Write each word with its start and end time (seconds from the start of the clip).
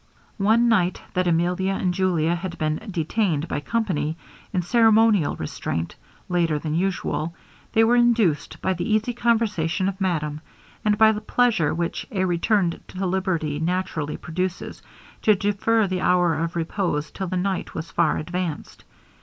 One 0.39 0.67
night 0.67 0.99
that 1.13 1.27
Emilia 1.27 1.73
and 1.75 1.93
Julia 1.93 2.33
had 2.33 2.57
been 2.57 2.87
detained 2.89 3.47
by 3.47 3.59
company, 3.59 4.17
in 4.51 4.63
ceremonial 4.63 5.35
restraint, 5.35 5.95
later 6.27 6.57
than 6.57 6.73
usual, 6.73 7.35
they 7.73 7.83
were 7.83 7.95
induced, 7.97 8.59
by 8.63 8.73
the 8.73 8.91
easy 8.95 9.13
conversation 9.13 9.87
of 9.87 10.01
madame, 10.01 10.41
and 10.83 10.97
by 10.97 11.11
the 11.11 11.21
pleasure 11.21 11.71
which 11.71 12.07
a 12.11 12.25
return 12.25 12.79
to 12.87 13.05
liberty 13.05 13.59
naturally 13.59 14.17
produces, 14.17 14.81
to 15.21 15.35
defer 15.35 15.85
the 15.85 16.01
hour 16.01 16.33
of 16.33 16.55
repose 16.55 17.11
till 17.11 17.27
the 17.27 17.37
night 17.37 17.75
was 17.75 17.91
far 17.91 18.17
advanced. 18.17 18.83